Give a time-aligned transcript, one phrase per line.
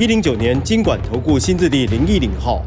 [0.00, 2.64] 一零九年经管投顾新字第零一零号。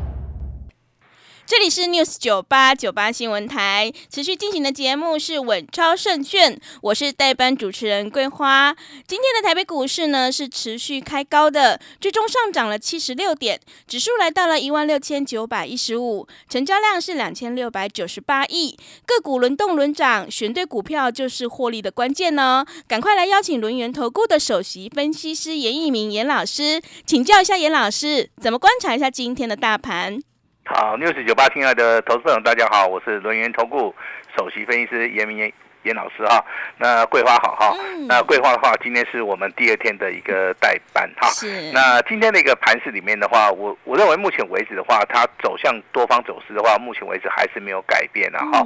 [1.56, 8.76] 这里是 News 九八九八新闻台，持续进行的节目是稳超胜券，我是代班主持人桂花。
[9.06, 18.76] 今天的台北股市呢是持续开高的，最终上涨了七十六点，指数来到了一万六千九百一十五，成交量是两千六百九十八亿。
[19.06, 22.66] 个股轮动轮涨，选对股票就是获利的关键呢。
[22.88, 30.20] 赶快来邀请轮源投顾的首席分析师严一鸣严老师，请教一下严老师，怎么观察一下今天的大盘？
[30.66, 33.94] 好，news 九八，亲爱的投资者，大家好，我是轮源投顾
[34.38, 35.52] 首席分析师严明严
[35.84, 36.44] 严老师哈。
[36.78, 37.76] 那桂花好哈，
[38.08, 41.28] 那桂花的话，今天是我们第二天的一个代班哈。
[41.32, 41.70] 是。
[41.74, 48.66] 那今天的一个盘市里面的话，我我认为目前为止的话，它走向多方走势的话，目前为止还是没有改变的哈。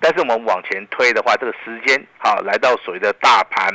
[0.00, 3.66] 但是我们往前推的话，这个时间啊，来到所谓的大盘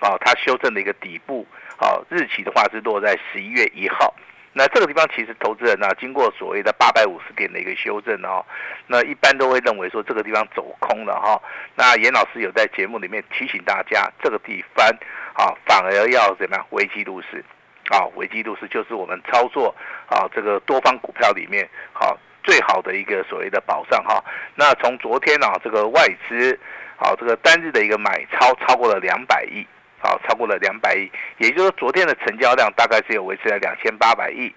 [0.00, 1.44] 啊，它修正的一个底部
[1.76, 4.14] 啊，日期的话是落在十一月一号。
[4.58, 8.42] 那这个地方其实投资人呢，经过所谓的八百五十点的一个修正哦，
[8.86, 11.38] 那一般都会认为说这个地方走空了哈。
[11.74, 14.88] 那严老师有在节目里面提醒大家，这个地方
[15.34, 16.66] 啊，反而要怎么样？
[16.70, 17.44] 危机入市
[17.90, 19.74] 啊，危机入市就是我们操作
[20.08, 24.24] 啊这个多方股票里面好最好的一个所谓的保障哈。
[24.54, 26.58] 那从昨天啊，这个外资
[26.96, 29.66] 啊这个单日的一个买超超过了两百亿。
[29.98, 34.52] 好，超过了两百亿，也就是说，昨天的成交量大概只有维持在两千八百亿。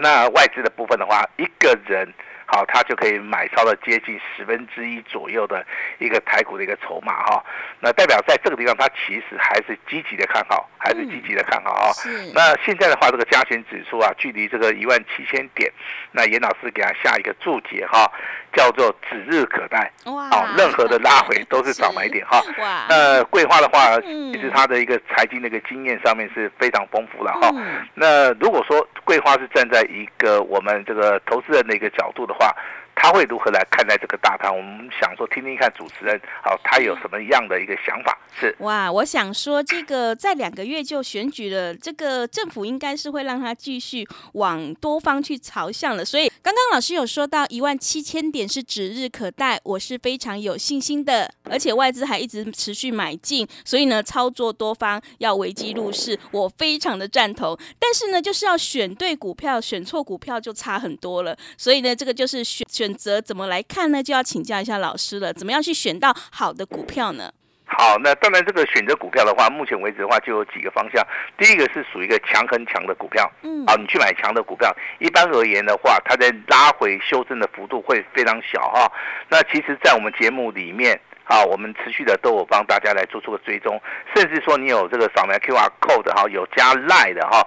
[0.00, 2.12] 那外资的部分的话，一个人。
[2.46, 5.64] 好，它就可以买超了接近十分之一左右的
[5.98, 7.44] 一个台股的一个筹码哈，
[7.80, 11.92] 那代表在这个地方它其实还是积极的看好，还是积极的看好哈。
[12.34, 15.72] 那现在的话，这个加权指数啊，距离这个一万七千点，
[16.12, 18.10] 那严老师给他下一个注解哈，
[18.52, 19.90] 叫做指日可待。
[20.04, 20.28] 哇！
[20.28, 22.42] 好，任何的拉回 都是早买点哈。
[22.58, 22.86] 哇！
[22.90, 27.50] 那桂花的话，其实他的一个财经的一个经验上面是非常丰富的哈。
[27.94, 32.33] 那如果说桂花是站在一个我们这个投资人的一个角度的。
[32.38, 32.54] 话，
[32.94, 34.54] 他会如何来看待这个大盘？
[34.54, 38.18] 我们想说，听听看主持人，好，他有什么样的一个想法？
[38.38, 46.04] 是哇，我想说，这个在两个月就选举了，这个政府应该是会让他继续往多方去朝向了。
[46.04, 57.56] 所以，刚刚老师有说到一万七千点是指日可待，我是非常有信心的，而且外资还一直持续买进，所以呢，操作多方要危机入市，我非常的赞同。
[57.78, 61.36] 但是呢，就是要选对股票，选错股票就差很多了。
[61.58, 62.83] 所以呢，这个就是选选。
[62.84, 64.02] 选择怎么来看呢？
[64.02, 65.32] 就要请教一下老师了。
[65.32, 67.32] 怎么样去选到好的股票呢？
[67.64, 71.02] 好，那当然这个选择股票的话，目前为止的话就有几个方向。
[71.38, 78.92] 第一个是属于一个强很强的股票，嗯，啊，你去买强的股票，一般而言的话，它在拉回修正的幅度会非常小哈。
[79.30, 81.00] 那其实，在我们节目里面。
[81.26, 83.80] 好，我们持续的都有帮大家来做出个追踪，
[84.14, 87.42] 甚至说你有这个扫描 QR code 哈，有加赖的哈，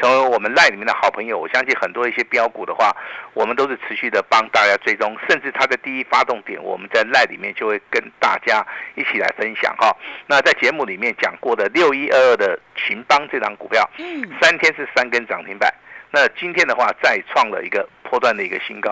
[0.00, 1.38] 成为我们赖里面的好朋友。
[1.38, 2.90] 我相信很多一些标股的话，
[3.32, 9.96] 我们都是持续的帮大家追踪，甚至它的第一发动点，我们在赖里面就会跟大家一起来分享哈。
[10.26, 15.72] 那在节目里面讲过的六一二二的秦邦这张股票，嗯，三天是三根涨停板，
[16.10, 18.90] 那今天的话再创了一个波段的一个新高，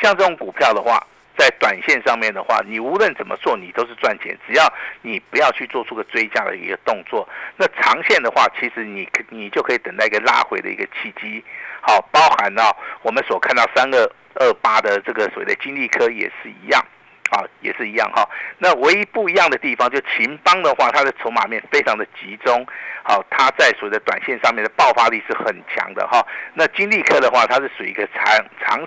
[0.00, 1.04] 像这种股票的话。
[1.40, 4.36] 在短线上面的话，你无论怎么做，你都是赚钱。
[4.46, 4.70] 只要
[5.00, 11.42] 你不要去做出个追加的一个动作，那长线的话，其实你可你就可以等待一个拉回的一个契机。
[11.80, 16.84] 好，包含了我们所看到三个二八的这个所谓的金利科也是一样，
[17.30, 18.28] 啊，也是一样哈。
[18.58, 22.66] 那唯一不一样的地方，就秦邦的话，它的筹码面非常的集中，
[23.02, 26.22] 好，它在所谓的短线上面的爆发力是很强的哈。
[26.52, 28.26] 那金利科的话，它是属于一个长
[28.60, 28.86] 长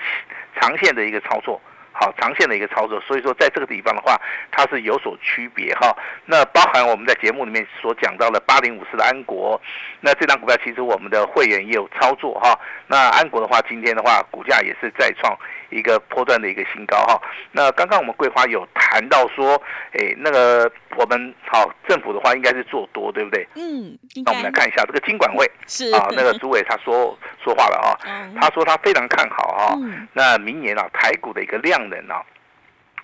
[0.61, 1.59] 长线的一个操作。
[1.93, 4.19] 好，长线的一个操作，所以说在这个地方的话，
[4.51, 5.95] 它是有所区别哈。
[6.25, 9.61] 那包含我们在节目里面所讲到的八零五四的安国，
[10.01, 12.59] 那这张股票其实我们的会员也有操作哈。
[12.87, 15.37] 那安国的话，今天的话股价也是再创
[15.73, 17.21] 一个波段的一个新高哈。
[17.51, 19.61] 那刚刚我们桂花有谈到说，
[19.91, 23.47] 哎，那个我们好政府的话应该是做多，对不对？
[23.55, 23.95] 嗯。
[24.25, 27.99] 那我们来看一下这个金管会是啊，那个主委他说说话了啊，
[28.39, 29.77] 他说他非常看好哈。
[30.13, 31.83] 那明年啊台股的一个量。
[31.83, 32.23] 能啊，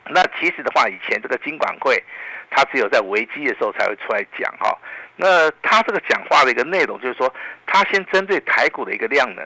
[0.06, 2.02] 那其实的话，以前这个金管会，
[2.50, 4.74] 他只有在危机的时候才会出来讲哈。
[5.18, 7.30] 那他这个讲话的一个内容就是说，
[7.66, 9.46] 他先针对台股的一个量能。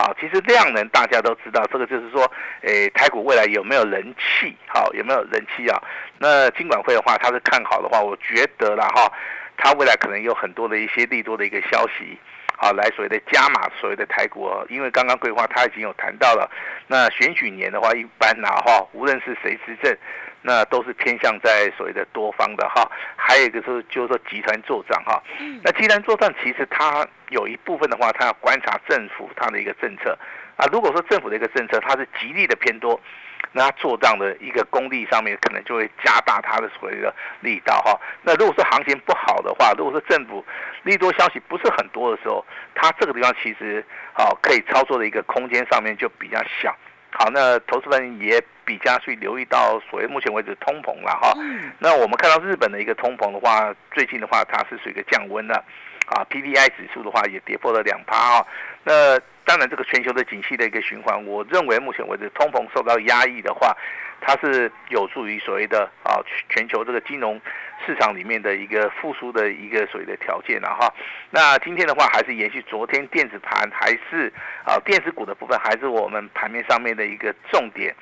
[0.00, 2.22] 好，其实量能大家都知道，这个就是说，
[2.62, 4.56] 诶，台股未来有没有人气？
[4.66, 5.78] 好，有没有人气啊？
[6.18, 9.12] 那金管会的话，他是看好的话，我觉得啦哈，
[9.58, 12.18] 他未来可能有很多的一些利多的一个消息，
[12.56, 16.50] 好，来所谓的加码所谓的台股，因为刚刚规划他已经有谈到了，
[16.86, 19.94] 那选举年的话，一般呐哈，无论是谁执政。
[20.42, 25.22] 那都是偏向在所谓的多方的哈，还有一个是就是说集团作战哈。
[25.62, 30.16] 那集团作战其实它有一部分的话，它要观察政府它的一个政策
[30.56, 30.66] 啊。
[30.72, 32.98] 如果说政府的一个政策它是极力的偏多，
[33.52, 38.00] 那它做账的一个功力上面可能就会加大它的所谓的力道哈。
[38.22, 40.44] 那如果说行情不好的话，如果说政府
[40.84, 42.44] 利多消息不是很多的时候，
[42.74, 43.84] 它这个地方其实
[44.14, 46.74] 好可以操作的一个空间上面就比较小。
[47.12, 48.42] 好，那投资人也。
[48.62, 51.34] 比较去留意到所谓目前为止通膨了哈，
[51.80, 55.64] 那我们看到日本的一个通膨的话，最近的话它是属于一个降温了，
[56.10, 58.46] 啊，PPI 指数的话也跌破了两趴啊，
[58.84, 63.76] 那当然这个全球的景气的一个循环，我认为目前为止通膨受到压抑的话，
[64.20, 67.40] 它是有助于所谓的啊全球这个金融
[67.86, 70.92] 市场里面的一个复苏的一个所谓的条件了哈。
[71.30, 74.32] 那今天的话还是延续昨天电子盘还是
[74.64, 77.94] 啊电子股的部分，还是我们盘面上面的一个重点。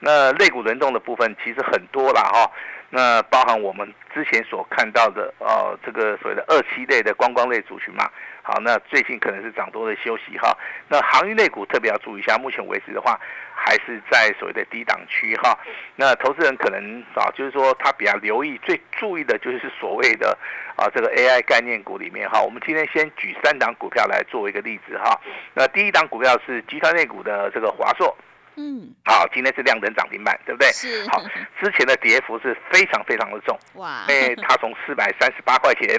[0.00, 2.50] 那类股轮动的部分其实很多了哈，
[2.90, 8.08] 那包含我们之前所看到的呃这个所谓的二期类的观光类族群嘛，
[8.42, 10.56] 好，那最近可能是涨多的休息哈。
[10.88, 13.20] 那航运类股特别要注意一下，目前为止的话
[13.54, 15.58] 还是在所谓的低档区哈。
[15.96, 20.36] 那投资人可能啊，就是说他比较留意、最注意的就是所谓的
[20.74, 22.40] 啊这个 AI 概念股里面哈。
[22.40, 25.20] 我们今天先举三档股票来作为一个例子哈。
[25.52, 28.16] 那第一档股票是集团类股的这个华硕。
[28.60, 30.68] 嗯，好，今天是量能涨停板，对不对？
[30.72, 31.08] 是。
[31.10, 31.22] 好，
[31.62, 34.04] 之前的跌幅是非常非常的重，哇！
[34.08, 35.96] 因为它从四百三十八块钱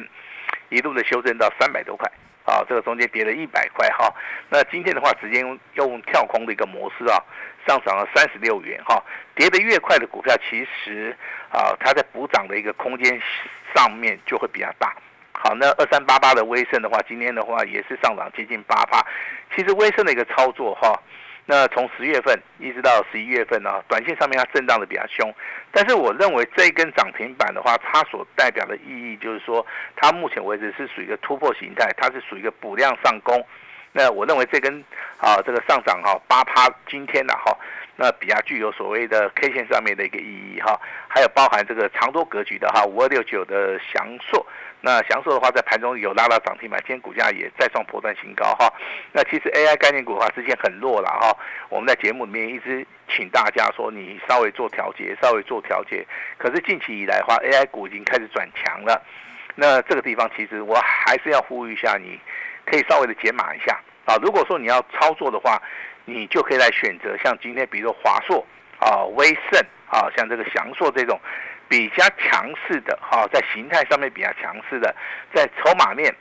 [0.67, 2.05] 一路的修正到三百多块，
[2.43, 4.13] 啊，这个中间跌了一百块哈。
[4.49, 7.15] 那今天的话，直接用用跳空的一个模式啊，
[7.65, 9.01] 上涨了三十六元哈。
[9.35, 11.15] 跌得越快的股票，其实
[11.53, 13.21] 啊，它在补涨的一个空间
[13.73, 14.93] 上面就会比较大。
[15.31, 19.01] 好，那二三八八的威盛的话，今天的话也是上涨接近八趴。
[19.55, 21.01] 其实威盛的一个操作哈。
[21.51, 25.33] 那从十月份一直到十一月份呢，短线上面它震荡的比较凶，
[25.71, 29.65] 但是我认为这一根涨停板的话，它所代表的意义就是说，
[29.95, 33.43] 它目前为止是属于一个突破形态，它是属于一个补量上攻。
[33.91, 34.71] 那我认为这根
[35.17, 37.57] 啊这个上涨哈八趴，今天的哈，
[38.01, 40.79] 那比较具有所谓的 K 线上面的一个意义哈，
[41.09, 44.45] 还有包含这个长多格局的哈五二六九的翔硕。
[44.79, 48.71] 那祥硕的话，在盘中有拉到涨停板，今天股价也再创破断新高哈。
[49.11, 51.35] 那其实 AI 概念股的话，之前很弱了哈。
[51.67, 56.07] 我们在节目里面一直请大家说，你稍微做调节，稍微做调节。
[56.37, 59.05] 可是近期以来的话，AI 股已经开始转强了。
[59.55, 62.17] 那这个地方其实我还是要呼吁一下，你
[62.65, 64.15] 可以稍微的解码一下啊。
[64.21, 65.61] 如果说你要操作的话，
[66.13, 68.45] 你就可以来选择像今天，比如说华硕
[68.79, 69.59] 啊、威盛
[69.89, 71.19] 啊，像这个翔硕这种。
[71.71, 74.91] 比较强势的哈，在形态上面比较强势的，
[75.31, 76.11] 在筹码面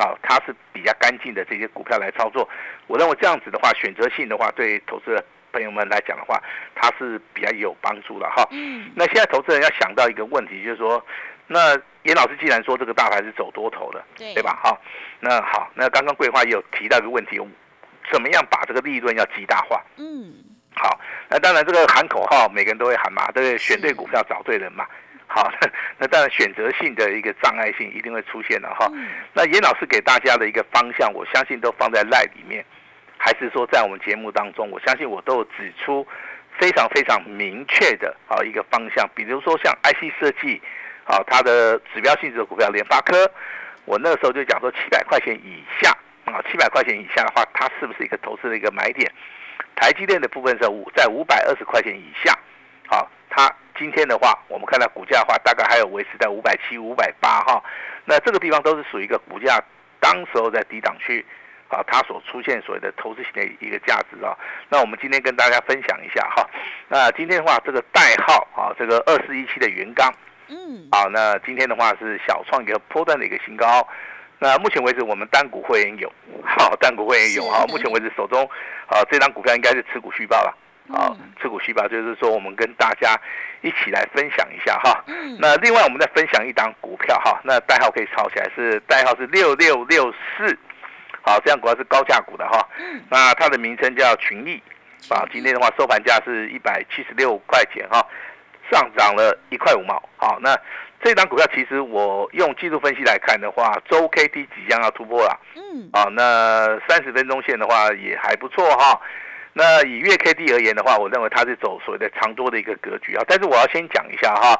[0.00, 2.48] 啊，它是比较干净的这些股票来操作。
[2.88, 6.42] 我认为这样子的话，选择性的话，对投资朋友们来讲的话，
[6.74, 8.44] 它是比较有帮助的哈。
[8.50, 8.90] 嗯。
[8.96, 11.00] 那现在投资人要想到一个问题，就是说，
[11.46, 11.72] 那
[12.02, 14.58] 严老师既然说这个大盘是走多头的，对对吧？
[14.60, 14.76] 哈，
[15.20, 17.38] 那好，那刚刚桂花也有提到一个问题，
[18.10, 19.82] 怎么样把这个利润要极大化？
[19.96, 20.34] 嗯。
[20.78, 24.84] 好，那当然这个喊口号，每个人都会喊嘛，对选对股票，找对人嘛。
[25.26, 25.50] 好，
[25.96, 28.86] 那当然选择性的一个障碍性一定会出现的哈。
[29.32, 32.62] 那严老师给大家的一个方向，我相信都放在赖里面，
[33.16, 36.06] 还是说在我们节目当中，我相信我都有指出
[36.58, 39.08] 非常非常明确的啊一个方向。
[39.14, 40.60] 比如说像 IC 设计，
[41.06, 43.28] 啊，它的指标性质的股票联发科，
[43.86, 49.10] 我那个时候就讲说七百块钱以下啊，七百块钱以下的话，它是不是一个投资的一个买点？
[49.74, 52.36] 台积电的部分是五在五百二十块钱以下，
[52.88, 57.62] 好，它今天的话，我们看到股价的话，大概还有维持在五百七、五百八哈，
[58.04, 59.62] 那这个地方都是属于一个股价
[60.00, 61.24] 当时候在低档区，
[61.68, 64.36] 啊，它所出现所谓的投资型的一个价值啊。
[64.68, 66.48] 那我们今天跟大家分享一下哈，
[66.88, 70.10] 那今天的话，这个代号啊，这个二四一七的元刚，
[70.48, 73.86] 嗯，好，那今天的话是小创一个波段的一个新高。
[74.38, 76.12] 那目前为止，我们单股会员有，
[76.44, 77.64] 好，单股会员有哈。
[77.68, 78.44] 目前为止手中，
[78.86, 80.54] 啊，这张股票应该是持股续报了，
[80.94, 83.18] 啊，持股续报就是说我们跟大家
[83.62, 85.02] 一起来分享一下哈。
[85.38, 90.58] 那另外我们再分享一档股票哈，那代号可以抄起来，是代号是六六六四，
[91.22, 92.68] 好，这样股票是高价股的哈。
[93.08, 94.62] 那它的名称叫群益，
[95.08, 98.06] 啊，今天的话收盘价是一百七十六块钱哈。
[98.68, 100.50] 上涨了一块五毛，好，那
[101.02, 105.40] 这档股票其实我用技术分析来看的话，周 K D 即将要突破了。
[105.54, 105.88] 嗯。
[105.92, 109.00] 啊，那三十分钟线的话也还不错哈。
[109.52, 113.22] 那以月 K D 而言的话，我认为它是走所谓的长多的一个格局啊。
[113.28, 114.58] 但是我要先讲一下哈。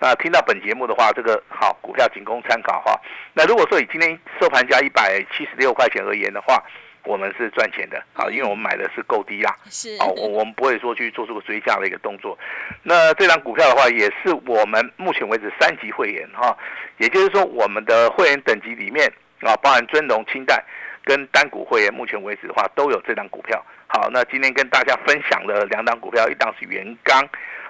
[0.00, 3.00] 那听到本节目的话，这个好股票仅供参考哈。
[3.32, 6.62] 那如果说以今天收盘价一百七十六块钱而言的话，
[7.04, 12.38] 我们是赚钱的，啊，因为我们买的是够低啦，是，好，我我们不会说去做出个追加的一个动作。
[12.82, 16.56] 那这张股票的话，也是我们目前为止三级会员哈，
[16.98, 19.06] 也就是说我们的会员等级里面
[19.40, 20.62] 啊，包含尊龙、清代
[21.04, 23.62] 跟单股会员，目前为止的话都有这张股票。
[23.86, 27.22] 好，那今天跟大家分享的两档股票，一档是元刚，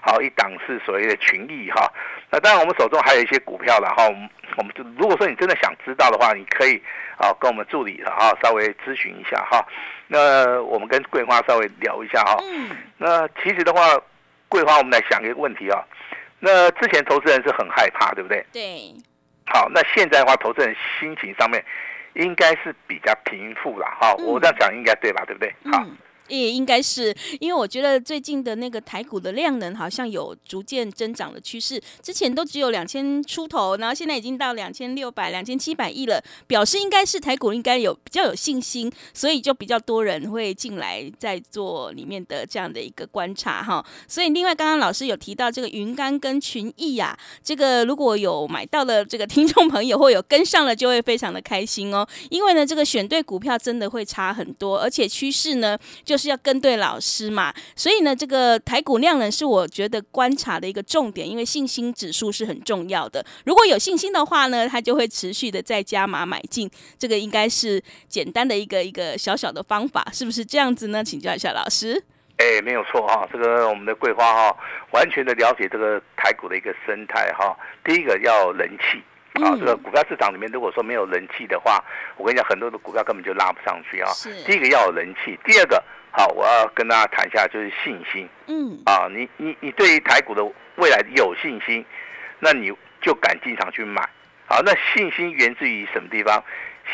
[0.04, 1.90] 好，一档是所谓的群益哈。
[2.30, 4.04] 那当然我们手中还有一些股票了哈，
[4.56, 6.82] 我们就如果说你真的想知道的话，你可以。
[7.16, 9.64] 啊，跟我们助理哈稍微咨询一下哈。
[10.08, 12.36] 那我们跟桂花稍微聊一下哈。
[12.42, 12.70] 嗯。
[12.98, 13.80] 那其实的话，
[14.48, 15.80] 桂花，我们来想一个问题啊。
[16.40, 18.44] 那之前投资人是很害怕，对不对？
[18.52, 18.92] 对。
[19.46, 21.64] 好，那现在的话，投资人心情上面
[22.14, 24.12] 应该是比较平复了哈。
[24.14, 25.22] 我这样讲应该对吧？
[25.24, 25.54] 对不对？
[25.70, 25.86] 好。
[26.28, 43.84] 也应该是，因为我觉得最近的那个台股的量能好像有逐渐增长的趋势，之前都只有两千出头，然后现在已经到两千六百、两千七百亿了，表示应该是台股应该有比较有信心，所以就比较多人会进来在做里面的这样的一个观察哈。
[44.08, 56.13] 所以另外刚刚老师有提到这个云干跟群益呀，这个如果有买到的这个 听众朋友或有跟上了，就会非常的开心哦，因为呢这个选对股票真的会差很多，而且趋势呢就。
[56.14, 63.26] 就是要跟对老师嘛，所以呢，这个台股量能是我觉得观察的一个重点，因为信心指数是很重要的。
[63.44, 71.02] 如果有信心的话呢，它就会持续的再加码买进，这个应该是简单的一个一个小小的方法，是不是这样子呢？
[71.02, 72.00] 请教一下老师。
[72.36, 74.56] 哎，没有错哈，这个我们的桂花哈，
[74.92, 77.56] 完全的了解这个台股的一个生态哈。
[77.84, 79.02] 第一个要人气。
[79.42, 81.82] 啊，这个股票市场里面，如果说没有人气的话，
[82.16, 84.08] 我跟你讲，很多的股票根本就拉不上去啊。
[84.46, 85.82] 第一个要有人气，第二个，
[86.16, 88.28] 好，我要跟大家谈一下，就是信心。
[88.46, 88.78] 嗯。
[88.86, 90.44] 啊，你你你对于台股的
[90.76, 91.84] 未来有信心，
[92.38, 94.00] 那你就敢进场去买。
[94.46, 96.40] 好，那信心源自于什么地方？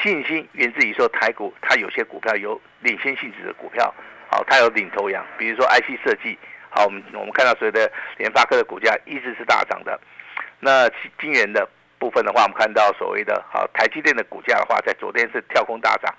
[0.03, 3.93] 信心源自于说台股它有些股票有领先性质的股票，
[4.31, 6.39] 好，它有领头羊，比如说 IC 设计。
[6.71, 10.01] 好，我们我们看到所有的联发科的股价一直是大涨的，
[10.61, 10.89] 那
[11.21, 11.69] 今年的。
[12.01, 16.11] 部分的话，我们看到所谓的好台积电的股价的话，在昨天是跳空大涨。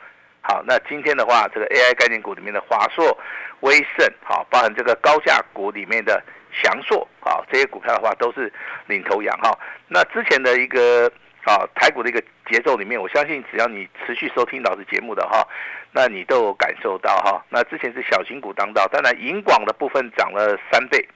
[0.41, 3.17] 好，那今天的话，这个 AI 概念股里面的华硕、
[3.59, 6.21] 威盛，好，包含这个高价股里面的
[6.51, 8.51] 翔硕，好，这些股票的话都是
[8.87, 9.57] 领头羊哈。
[9.87, 11.05] 那之前的一个
[11.45, 15.47] 啊台股的一个节奏里面，我相信只要你持续收听老师节目的哈，
[15.91, 17.45] 那你都有感受到哈。
[17.49, 21.07] 那之前是小型股当道，当然银广的部分涨了三倍，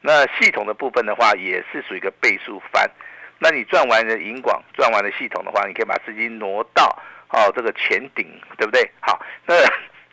[0.00, 2.90] 那系统的部分的话也是属于一个倍数翻。
[3.38, 6.98] 那你赚完了银广，赚完了系统的话，你可以把资金挪到
[7.30, 8.90] 哦这个前顶，对不对？
[9.00, 9.54] 好，那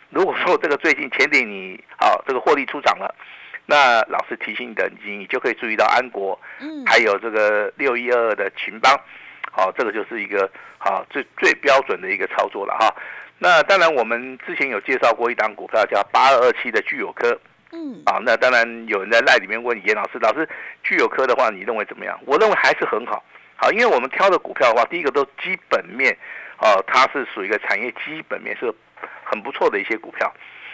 [0.09, 3.13] 如果说这个最近前顶你哦这个获利出场了，
[3.65, 8.93] 那老师提醒你的，你你就可以注意到安国，嗯，还有这个六一二二的秦邦，
[9.51, 12.93] 好，这个就是一个好最最标准的一个操作了哈。
[13.39, 17.39] 那当然我们之前有介绍过一档股票叫八二二七的聚友科。
[17.75, 20.47] 嗯，啊，那当然有人在赖里面问严老师，老师
[20.83, 22.15] 具有科的话，你认为怎么样？
[22.27, 23.23] 我认为还是很好，
[23.55, 26.15] 好，因为我们挑的股票的话，第一个都基本面，
[26.59, 28.73] 哦，它是属于一个产业基本面是
[29.23, 30.31] 很不错的一些股票。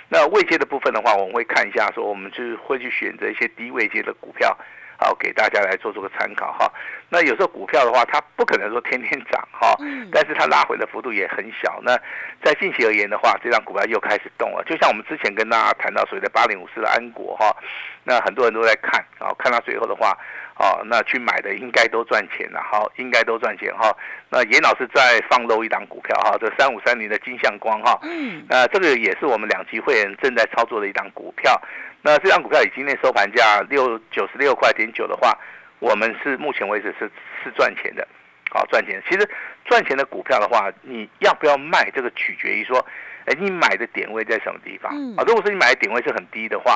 [0.08, 4.58] 那位阶的部分的话，我们会看一下，说我们就是会去选择一些低位阶的股票。
[5.02, 6.70] 好，给大家来做做个参考哈。
[7.08, 9.78] 那有时候股票的话，它不可能说天天涨哈，
[10.12, 11.80] 但是它拉回的幅度也很小。
[11.84, 11.98] 那
[12.44, 14.62] 在近期而言的话，这张股票又开始动了。
[14.66, 17.56] 就像我们之前跟大家谈到所谓的八零五四的安国哈，
[18.04, 20.18] 那很多人都在看啊，看到最后的话。
[20.60, 23.96] 哦，那去买的应该都赚钱了，好，应该都赚钱哈。
[24.30, 31.60] 那严老师再放漏一档股票哈，这三五三零的金相光哈，嗯，那这个也是我们两级会员正在操作的一档股票。
[32.02, 35.34] 那这张股票以今天收盘价六九十六块点九的话，
[35.80, 37.10] 我们是目前为止是
[37.42, 38.06] 是赚钱的，
[38.52, 39.02] 好赚钱。
[39.10, 39.30] 其实
[39.64, 42.86] 赚钱的股票的话，你要不要卖，这个取决于说，
[43.28, 45.24] 哎，你买的点位在什么地方啊？
[45.26, 46.74] 如果说你买的点位是很低的话，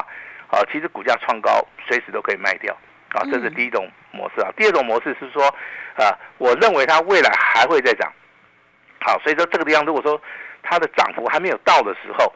[0.47, 2.73] 啊，其实股价创高随时都可以卖掉。
[3.13, 4.49] 啊，这是第一种模式啊。
[4.57, 5.45] 第二种模式是说，
[5.95, 8.11] 啊，我认为它未来还会再涨。
[8.99, 10.19] 好，所以说这个地方如果说
[10.61, 12.33] 它的涨幅还没有到的时候，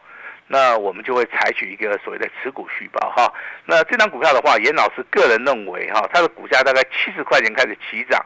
[0.47, 3.33] 那我们就会采取一个所谓的持股续报哈。
[3.65, 8.23] 那这张股票的话，严老师个人认为哈，它的股价大概七十块钱开始起涨，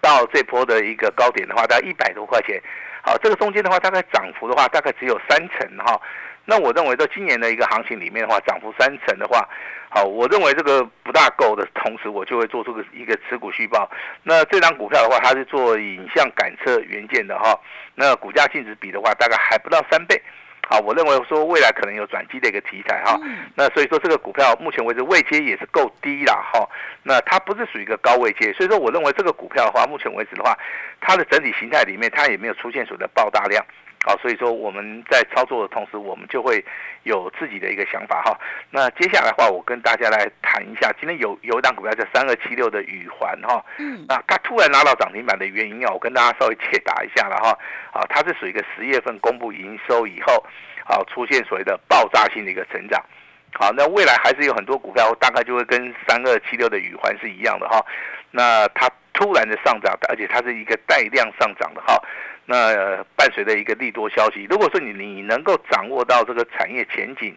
[0.00, 2.62] 到这波的一个高点的话，大概一百多块钱，
[3.02, 6.00] 好，这个中间的话，大概涨幅的话，大概只有三成哈。
[6.46, 9.48] 那我认为在今年的一个行情里面的话，涨幅三成的话，
[9.88, 13.88] 好，我认为这个不大够的同时，我就会做出个一个持股续报。
[14.24, 17.56] 那这张股票的话，它是做影像感测元件的哈，
[17.94, 20.20] 那股价净值比的话，大概还不到三倍。
[20.68, 23.18] 好，我认为说未来可能有转机的一个题材哈。
[23.56, 26.68] 那所以说这个股票目前为止位阶也是够低了哈。
[27.02, 30.56] 那它不是属于一个高位阶，所以说我认为这个股票的话，目前为止的话，
[31.00, 33.64] 它的整体形态里面它也没有出现所谓的爆大量。
[34.02, 36.64] 好，所以说我们在操作的同时，我们就会
[37.02, 38.34] 有自己的一个想法哈。
[38.70, 43.62] 那接下来的话，我跟大家来谈一下，今天有有一档股票叫三二七六的宇环哈。
[43.78, 44.06] 嗯。
[44.08, 47.50] 那它突然拉到涨停板的原因啊，我跟大家稍微解答一下了哈。
[47.92, 50.42] 啊，它是属于一个十月份公布营收以后，
[50.86, 53.04] 啊出现所谓的爆炸性的一个成长。
[53.52, 57.84] 好，那未来还是有很多股票大概就会跟三二七六的宇环是一样的哈。
[58.30, 62.02] 那它突然的上涨，而且它是一个带量上涨的哈。
[62.50, 67.32] 那伴随着一个利多消息，如果说你你能够掌握到这个产业前景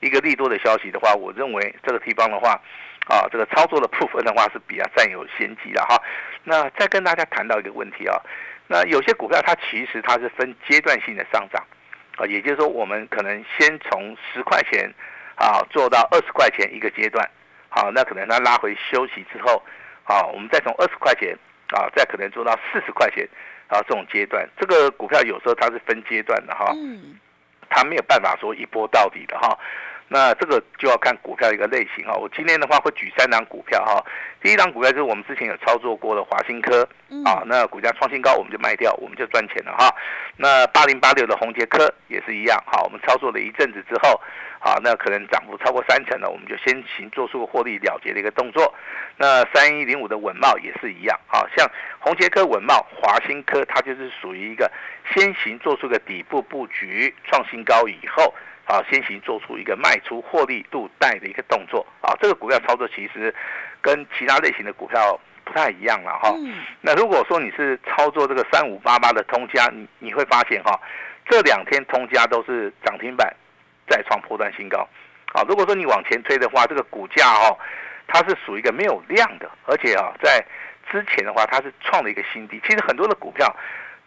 [0.00, 2.60] 一个利多的消息的话，我认为这个地方的话，
[3.06, 5.96] 啊，这个操作的部分的话是比较占有先机的哈。
[6.42, 8.18] 那再跟大家谈到一个问题啊，
[8.66, 11.64] 那有些股票它其实它是分阶段性的上涨
[12.16, 14.92] 啊，也就是说我们可能先从十块钱
[15.36, 17.24] 啊做到二十块钱一个阶段，
[17.68, 19.62] 好，那可能它拉回休息之后，
[20.02, 21.38] 好，我们再从二十块钱
[21.68, 23.24] 啊再可能做到四十块钱。
[23.68, 26.74] 啊，这种阶段，这个股票有时候它是分阶段的哈，
[27.70, 29.58] 它没有办法说一波到底的哈。
[30.08, 32.14] 那这个就要看股票一个类型啊。
[32.14, 34.04] 我今天的话会举三档股票哈。
[34.42, 36.88] 第一档股票就是我们之前有操作过的华新科
[37.24, 39.94] 啊，那股价创新高我们就卖掉，我们就赚钱了哈。
[40.36, 44.20] 那八零八六的宏杰科也是一样，好，我们操作了一阵子之后。
[44.60, 48.74] 好，那可能涨幅超过三成了，我们就先行做出个获利了结的一个动作。
[49.16, 51.64] 那三一零五的稳茂也是一样，啊像
[52.00, 54.68] 宏杰科、稳茂、华新科，它就是属于一个
[55.14, 58.34] 先行做出个底部布局，创新高以后，
[58.68, 61.84] 啊，先行做出一个卖出获利度带的一个动作。
[62.00, 63.34] 啊，这个股票操作其实
[63.80, 66.32] 跟其他类型的股票不太一样了哈。
[66.80, 70.80] 那如果说你是操作这个三五八八的通家，你你会发现哈，
[71.28, 73.34] 这两天通家都是涨停板。
[73.90, 74.86] 再创破断新高，
[75.32, 77.56] 啊，如果说你往前推的话，这个股价哦，
[78.06, 80.44] 它是属于一个没有量的，而且啊，在
[80.92, 82.60] 之前的话，它是创了一个新低。
[82.66, 83.50] 其实很多的股票，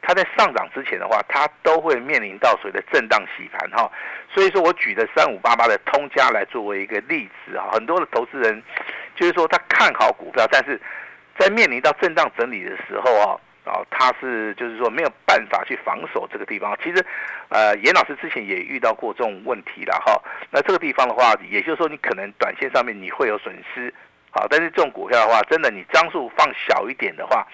[0.02, 3.92] 它在上涨之前的话，它都会面临到所谓的震荡洗盘哈。
[4.34, 8.62] 所以说我举的三五八八的通家来作为一个例子啊，很多的投资人
[9.16, 10.80] 就是说他看好股票，但是
[11.38, 13.40] 在面临到震荡整理的时候啊。
[13.64, 16.76] 啊，他是就是说没有办法去防守这个地方。
[16.84, 17.06] 其实，
[17.50, 20.20] 呃，严老师之前也遇到过这种问题了哈。
[20.50, 23.94] 那这个地方的话，也就是说你可能短线上面你会有损失，
[24.32, 27.46] 好，但是这种股票的话，真的你张数放小一点的话，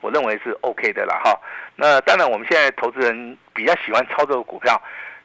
[0.00, 1.38] 我认为是 OK 的了哈。
[1.74, 4.80] 那当然，我们现在投资人比较喜欢操作股票。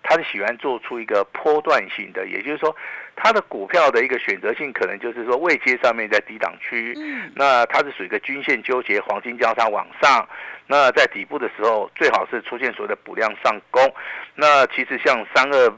[0.05, 2.75] 他是喜欢做出一个波段性的，也就是说，
[3.15, 6.93] 他的股票的一个选择性可能就是说位阶上面在低档区，
[7.33, 10.27] 那它是属于一个均线纠结、黄金交叉往上，
[10.67, 13.81] 那在底部的时候最好是出现所谓的补量上攻。
[14.35, 15.73] 那其实像三二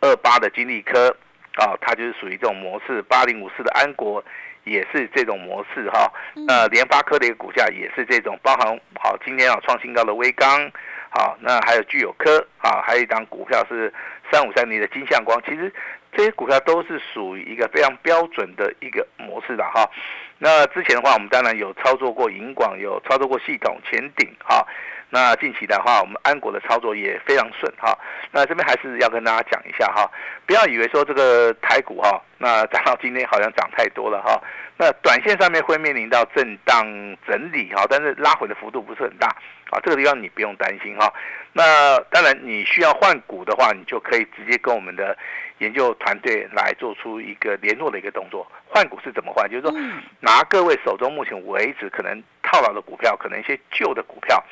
[0.00, 1.16] 二八的金利科
[1.54, 4.20] 啊，它就是属于这种模式；八零五四的安国
[4.68, 6.12] 也是这种模式哈。
[6.46, 10.70] 那联发科的一个股价也是这种，包含好今天啊创新高的微钢。
[11.10, 13.92] 好，那还有具有科啊，还有一张股票是
[14.30, 15.72] 三五三零的金相光，其实
[16.12, 19.88] 这些股票都是属于一个非常标准的一个模式的哈。
[20.36, 24.66] 那之前的话，我们当然有操作过银广，有操作过系统前顶哈。
[25.10, 27.96] 那近期的话，我们安国的操作也非常顺哈。
[28.30, 30.10] 那这边还是要跟大家讲一下哈，
[30.46, 34.40] 不要以为说这个台股哈，那涨到今天好像涨太多了哈。
[34.76, 36.86] 那短线上面会面临到震荡
[37.26, 39.28] 整理哈，但是拉回的幅度不是很大。
[39.70, 41.12] 啊，这个地方你不用担心哈。
[41.52, 45.16] 那当然，你需要换股的话，你就可以直接跟我们的
[45.58, 48.50] 研究团队来做出一个联络的一个动作。
[48.66, 49.50] 换股是怎么换？
[49.50, 49.72] 就是说，
[50.20, 54.42] 拿各位手中目前为止可能套牢的股票，可能一些旧的股票，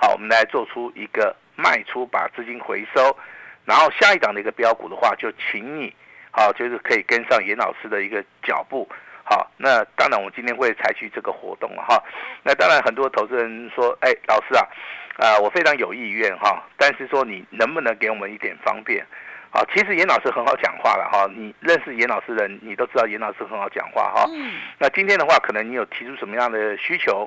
[0.00, 3.16] 好，我们来做出一个卖出，把资金回收。
[3.64, 5.94] 然后下一档的一个标股的话，就请你，
[6.30, 8.86] 好，就是可以跟上严老师的一个脚步。
[9.24, 12.02] 好，那当然，我今天会采取这个活动了哈。
[12.42, 14.68] 那当然，很多投资人说，哎，老师啊，
[15.16, 19.02] 啊，我非常有意愿哈，但是说你能不能给我们一点方便？
[19.50, 24.28] 好，其实严老师很好讲话了哈，你认识严老师的人，你都知道严老师很好讲话哈。
[24.78, 27.26] 那今天的话，可能你有提出什么样的需求、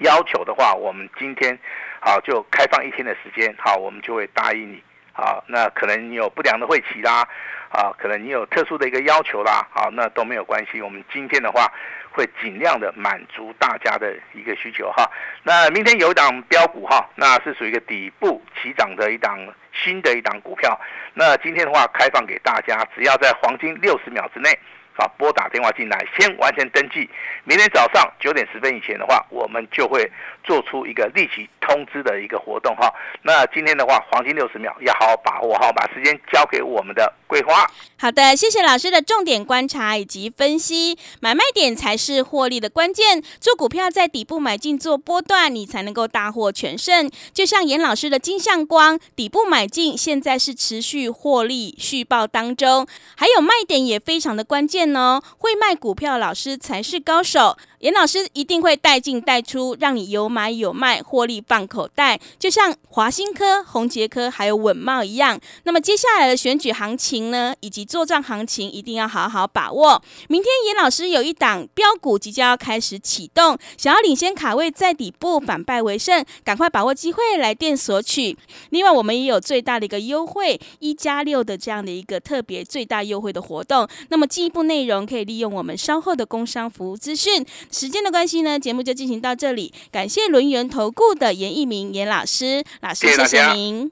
[0.00, 1.58] 要求的话，我们今天
[2.00, 4.82] 好就开放一天的时间，好，我们就会答应你。
[5.12, 7.26] 好，那可能你有不良的会期啦，
[7.70, 10.80] 啊，可能你有特殊的一个要求啦，好，那都没有关系。
[10.80, 11.70] 我们今天的话
[12.10, 15.10] 会尽量的满足大家的一个需求哈。
[15.42, 19.38] 那明天有一档标股哈，那是属于一个底部起涨的一档
[19.74, 20.80] 新的一档股票。
[21.12, 24.58] 那今天的话开放给大家，只要在黄金六十秒之内。
[25.00, 27.08] 啊，拨打电话进来，先完成登记。
[27.44, 30.08] 明天早上九点十分以前的话，我们就会
[30.44, 32.92] 做出一个立即通知的一个活动哈。
[33.22, 37.66] 那今天的话，黄金六十秒，要好好把握哈，把时间交给我们的桂花。
[37.98, 40.98] 好的，谢谢老师的重点观察以及分析。
[41.20, 47.10] 买卖点才是获利的关键，做股票在底部买进做波段，你才能够大获全胜。
[47.32, 52.86] 就像严老师的金相光，底部买进，现在是持续获利续报当中，
[53.16, 54.89] 还有卖点也非常的关键。
[54.96, 57.56] 哦，会卖股票老师才是高手。
[57.80, 65.40] 严老师一定会带进带出，让你有买有卖，获利放口袋，就像华新科、宏杰科还有稳茂一样。
[65.64, 70.02] 那么接下来的选举行情呢，以及做账行情，一定要好好把握。
[70.28, 78.36] 明天严老师有一档标股即将要开始启动，想要领先卡位在底部，反败为胜，赶快把握机会来电索取。
[78.68, 83.88] 另外，我们也有最大的一个优惠，一加六的这样的一个特别最大优惠的活动。
[84.10, 87.42] 那么进一步内容可以利用我们稍后的工商服务资讯。
[87.70, 89.72] 时间的关系呢，节目就进行到这里。
[89.90, 93.90] 感谢轮圆投顾的严一鸣严老师，老师谢谢您。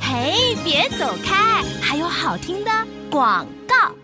[0.00, 2.70] 嘿，别走开，还有好听的
[3.10, 4.01] 广告。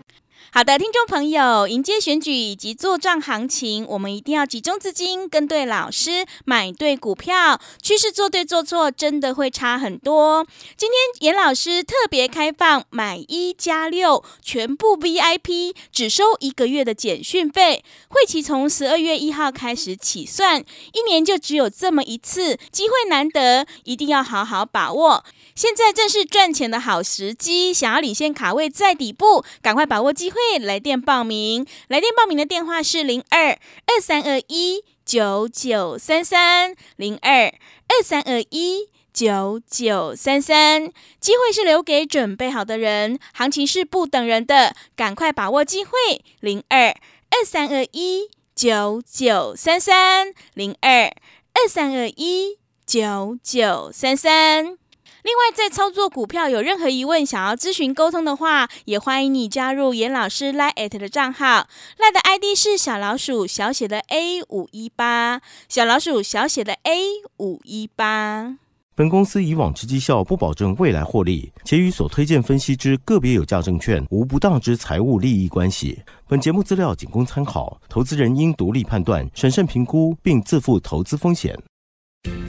[0.51, 10.43] 好的，听众朋友，迎接选举以及做账行情，我们一定要集中资金，跟对老师，买对股票，趋势做对做错，真的会差很多。
[10.75, 20.59] 今天严老师特别开放买一加六，全部 VIP，只收一个月的简讯费，会期从十二月一号开始起算，
[20.93, 25.23] 一年就只有这么一次，机会难得，一定要好好把握。
[25.59, 31.67] 现在正是赚钱的好时机，想要领先卡位在底部，赶快把握机会，来电报名。
[31.89, 33.49] 来电报名的电话是零二
[33.85, 37.53] 二三二一九九三三零二
[37.89, 40.93] 二三二一九九三三。
[41.19, 45.91] 机会是留给准备好的人，行情是不等人的，赶快把握机会。
[46.39, 46.87] 零二
[47.31, 51.13] 二三二一九九三三零二
[51.53, 54.78] 二三二一九九三三。
[55.21, 67.01] 另外，在操作股票有任何疑问，想要咨询沟通的话，也欢迎你加入严老师 Line at 的账号，Line 的 ID 是小老鼠小写的 A 五一八，小老鼠小写的 A
[67.37, 68.55] 五一八。
[68.95, 76.01] 本公司以往之绩效不保证未来获利，且与所推荐分析之个别有价证券无不当之财务利益关系。
[76.27, 81.57] 本节目资料仅供参考，投资人应独立判断、审慎评估，并自负投资风险。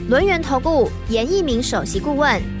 [0.09, 2.60] 轮源投顾严一鸣首席顾问。